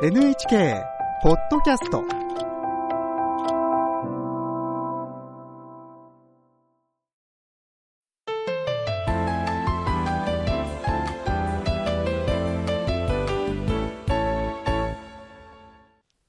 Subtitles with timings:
[0.00, 0.84] NHK
[1.24, 2.04] ポッドキャスト。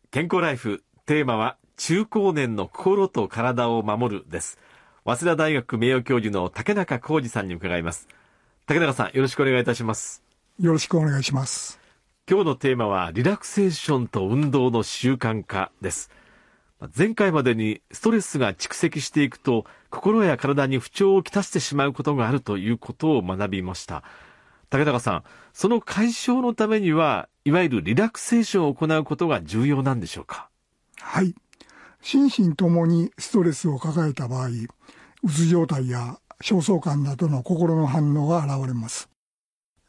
[0.10, 4.58] 健康ライフテーマは中高年の心と体を守るです。
[5.06, 8.08] 早稲田大学名誉教授の竹中浩二さんに伺います。
[8.66, 10.24] 竹中さんよろしくお願いいたします。
[10.60, 11.80] よろしくお願いします
[12.32, 16.12] 今日のテーマはリラクセーションと運動の習慣化です。
[16.96, 24.04] 前回までにストレスが蓄積していくと心や体に不調をきたしてしまうことがあるということを学びました。
[24.70, 25.24] 竹中さん
[25.54, 30.50] その解消のためにはいわゆるリラクセーションを行うことが重要なんでしょうか？
[31.00, 31.34] はい。
[32.04, 34.52] 心身ともにストレスを抱えた場合う
[35.32, 39.10] つ状態や焦燥感などの心の反応が現れます。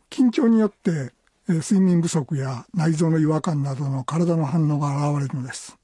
[0.08, 1.12] 緊張によって
[1.54, 5.76] 睡眠不足や内臓の違和感などの体の反応が現れるのです。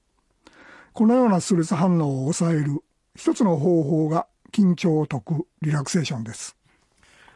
[0.93, 2.83] このようなストレス反応を抑える
[3.15, 6.57] 一つの方法が緊張を解くリラクセーションです。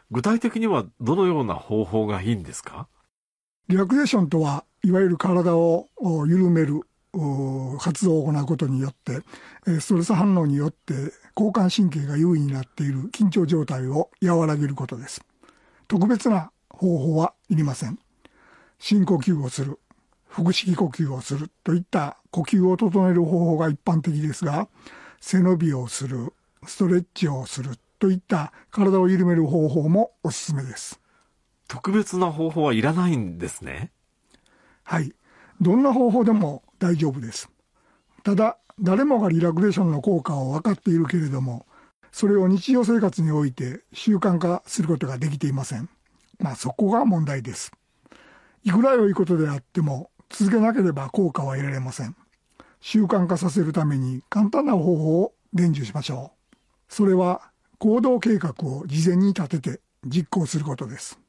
[0.09, 2.87] 具体的にはどのような方法がいいんですか？
[3.67, 5.87] リラクゼーションとはいわゆる体を
[6.27, 6.81] 緩める
[7.79, 9.21] 活動を行うことによって
[9.79, 10.93] ストレス反応によって
[11.35, 15.21] 交感神経が優位になっている緊張状態を和らげることです。
[15.87, 17.99] 特別な方法はいりません
[18.83, 19.79] 深呼吸をする。
[20.27, 24.69] 腹式呼吸をするといった呼吸を整える方法が一般的ですが
[25.19, 26.33] 背伸びをする。
[26.65, 27.77] ストレッチをする。
[27.99, 30.99] といった体を緩める方法もおすすめです。
[31.67, 33.91] 特別な方法はいらないんですね。
[34.83, 35.13] はい。
[35.61, 37.51] どんな方法でも大丈夫です。
[38.23, 41.67] ただ誰もがリラクゼーションの効果を分かっているけれども
[42.11, 45.87] それを日常生活において習慣化することができていません。
[46.39, 47.71] まあそこが問題です
[48.63, 52.15] いくら良いことであっても続けなければ効果は得られません。
[52.79, 56.55] 習慣化させるために簡単な方法を伝授しましょう。
[56.87, 61.19] それは行動計画を事前に立てて実行することです。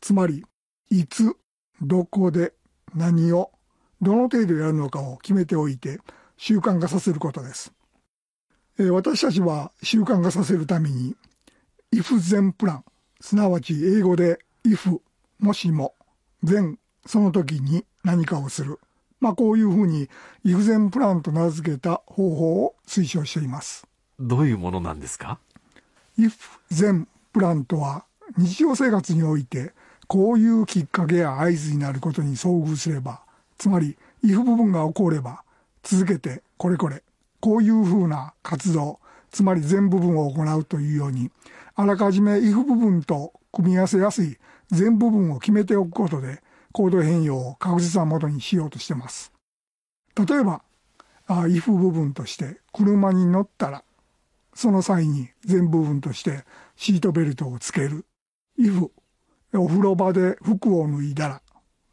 [0.00, 0.44] つまり
[0.90, 1.36] いつ
[1.82, 2.52] どこで
[2.94, 3.52] 何を
[4.00, 5.98] どの程度やるのかを決めておいて
[6.36, 7.72] 習慣化させることです。
[8.78, 11.16] 私たちは習慣化させるために
[11.92, 12.84] if 全プラン
[13.20, 15.00] すなわち英語で if
[15.38, 15.95] もしも
[16.42, 18.78] 全その時に何かをする。
[19.20, 20.08] まあこういうふうに
[20.44, 23.86] if 全プランと名付けた方法を推奨しています。
[24.18, 25.38] どういうものなんですか
[26.18, 26.32] ？if
[26.70, 28.04] 全プランとは
[28.36, 29.72] 日常生活において
[30.06, 33.20] こういうきっかけや合図になることに遭遇すれば
[33.58, 35.42] つまり if 部分が起これば
[35.82, 37.02] 続けてこれこれ
[37.40, 41.30] こういうふうな活動つまり全部分を行うというように
[41.74, 44.38] あらかじめ if 部分と組み合わせやすい
[44.70, 49.32] 全部分を決めておくことで行動変容を確実なものにしようとしてます
[50.16, 50.62] 例えば
[51.26, 53.84] あ if 部分として車に乗ったら
[54.54, 56.44] その際に全部分として
[56.76, 58.06] シートベルトをつける
[58.58, 58.90] if
[59.54, 61.42] お風呂場で服を脱いだら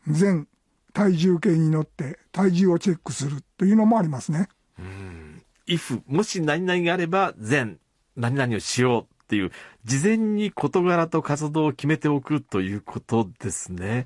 [0.08, 0.48] 全
[0.94, 4.48] 体重計に乗って体重をチェックするというのもありますね。
[4.80, 5.44] うん。
[5.68, 7.80] if もし何々があれば全
[8.16, 9.52] 何々をしようっていう
[9.84, 14.06] 事前に事柄と活動を決めておくということですね。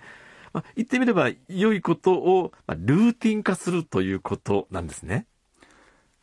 [0.54, 5.26] まあ、言ってみれば良いことを、まあ、ルーティン化するということなんですね。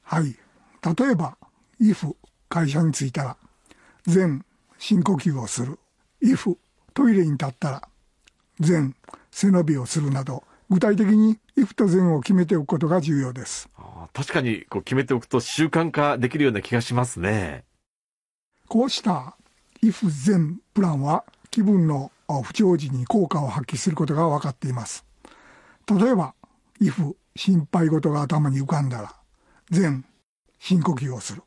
[0.03, 0.25] はい。
[0.25, 1.37] 例えば
[1.81, 2.17] if
[2.49, 3.37] 会社に着いたら
[4.07, 4.43] 全
[4.79, 5.79] 深呼吸をする
[6.23, 6.57] if
[6.95, 7.89] トイレに立ったら
[8.61, 8.95] 全
[9.31, 13.69] 背伸びをするなど具体的に if と全を決めておくことが重要です
[14.13, 17.65] 確かにこう決めておくと習慣化できるような気がしますね
[18.75, 19.37] こうした
[19.85, 22.11] if 全プランは気分の
[22.43, 25.05] 不調時に効果を発揮することが分かっています。
[25.89, 26.35] 例えば
[26.81, 29.15] if 心配事が頭に浮かんだら
[29.71, 30.05] 全
[30.59, 31.43] 深呼吸をする。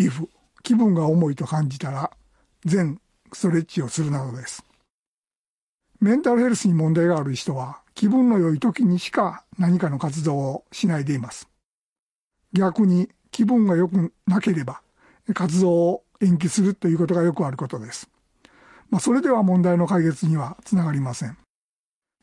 [0.00, 0.28] if
[0.64, 2.10] 気分が重いと感じたら
[2.64, 3.00] 全
[3.32, 4.64] ストレッチをするなどです。
[6.00, 11.48] メンタルヘルスに問題がある人は気分の良い時にしか何かの活動をしないでいます。
[12.52, 14.82] 逆に気分が良くなければ
[15.32, 18.08] 活動を延期するということがよくあることです。
[18.90, 21.36] まあ、それでは問題の解決にはつながりません。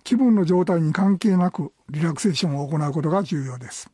[0.03, 3.89] 気分の状態に関係なくリラクセーションを行うことが重要です。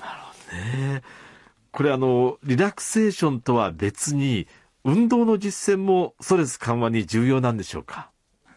[0.00, 0.56] なるほど
[0.92, 1.02] ね。
[1.70, 4.46] これあの、リラクセーションとは別に
[4.84, 8.10] 運動の実践もストレス緩和に重要なんでしょうか？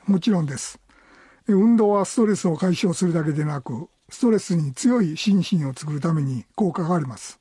[0.06, 0.80] もちろんです。
[1.48, 7.40] 運動はストレスを解消するだけでなく、ストレスに強い心身を作るために効果があります。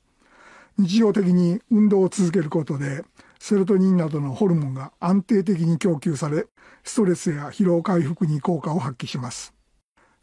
[0.78, 3.04] 日常的に運動を続けることで、
[3.38, 6.46] セロトニンなどのホルモンが安定的に供給され、
[6.84, 9.54] ストレスや疲労回復に効果を発揮します。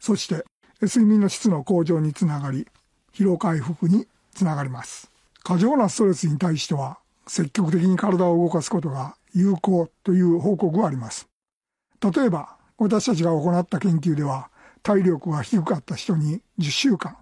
[0.00, 0.44] そして、
[0.80, 2.66] 睡眠の質の向上につながり、
[3.12, 5.10] 疲労回復につながります。
[5.42, 11.28] 過剰なストレスに対しては、積極的に体を動かすことが有効という報告があります。
[12.00, 14.50] 例えば、私たちが行った研究では、
[14.82, 17.16] 体力が低かった人に10週間、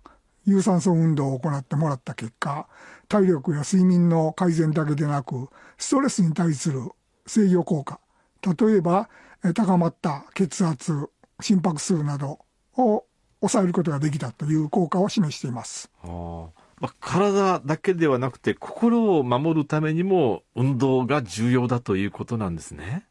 [0.45, 2.69] 有酸素運動を行ってもらった結果、
[3.09, 5.49] 体力や睡眠の改善だけでなく、
[5.79, 6.91] ストレスに対する
[7.27, 8.01] 制御効果、
[8.43, 9.09] 例えば
[9.55, 11.09] 高まった血圧、
[11.41, 12.41] 心拍数など
[12.77, 13.05] を
[13.41, 15.91] 抑えることができたという効果を示しています。
[16.03, 23.07] まあ、体だけではなくて心を守るためにも運動が重要だということなんですね。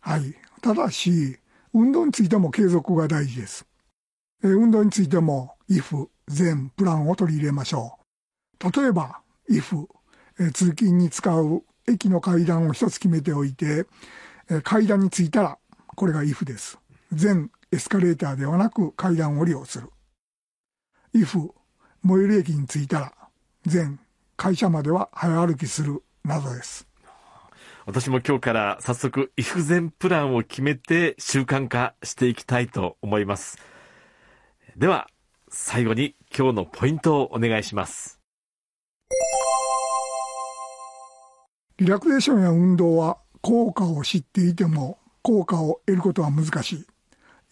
[0.00, 0.34] はい。
[0.62, 1.38] ただし、
[1.74, 3.66] 運動についても継続が大事です。
[4.42, 7.98] え運動についても if、全、プランを取り入れましょ
[8.62, 8.80] う。
[8.80, 9.20] 例えば、
[9.50, 9.86] if、
[10.38, 13.86] え通勤に使う駅の階段を一つ決めておいて、
[14.50, 16.78] え階段に着いたら、これが if です。
[17.12, 19.90] 全エスカレーターではなく階段を利用する。
[21.14, 21.50] if、
[22.04, 23.12] 最寄り駅に着いたら、
[23.64, 23.98] 全
[24.36, 26.86] 会社までは早歩きするなどです。
[27.86, 33.58] 私も今日から早速、if 全プランを決めて習慣化していきたいと思います。
[34.76, 35.08] では、
[35.48, 38.20] 最後に今日のポイントをお願いします。
[41.78, 46.86] リラクゼーションや運動は効果を知っていても効果を得ることは難しい。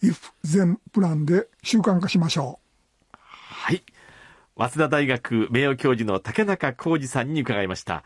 [0.03, 2.59] if 全プランで習慣化しましょ
[3.13, 3.17] う。
[3.17, 3.83] はい。
[4.57, 8.03] 早稲田大学名誉教授の竹中浩二さんに伺いました。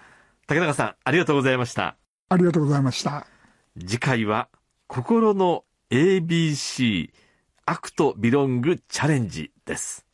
[0.48, 1.96] 竹中さん、ありがとうございました。
[2.30, 3.28] ありがとうございました。
[3.80, 4.50] 次回は、
[4.88, 7.12] 心の ABC
[7.72, 10.09] アクトビロングチャレンジです。